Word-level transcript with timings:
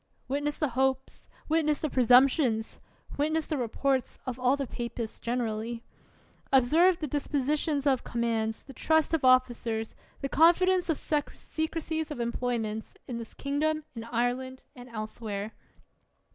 Witness 0.27 0.57
the 0.57 0.69
hopes, 0.69 1.29
witness 1.47 1.79
the 1.81 1.87
presumptions, 1.87 2.79
witness 3.17 3.45
the 3.45 3.55
reports 3.55 4.17
of 4.25 4.39
all 4.39 4.55
the 4.57 4.65
papists 4.65 5.19
generally. 5.19 5.83
Observe 6.51 6.97
the 6.97 7.05
dispositions 7.07 7.85
of 7.85 8.03
commands, 8.03 8.63
the 8.63 8.73
trust 8.73 9.13
of 9.13 9.23
officers, 9.23 9.93
the 10.21 10.27
confidence 10.27 10.89
of 10.89 10.97
secrecies 10.97 12.09
of 12.09 12.19
employments, 12.19 12.95
in 13.07 13.19
this 13.19 13.35
kingdom, 13.35 13.83
in 13.95 14.03
Ireland, 14.05 14.63
and 14.75 14.89
elsewhere. 14.89 15.51